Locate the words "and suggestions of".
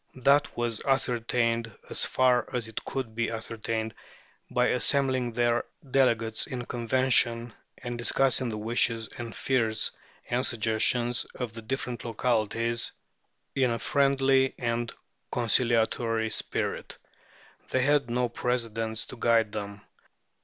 10.27-11.53